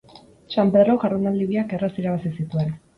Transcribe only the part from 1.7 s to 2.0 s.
erraz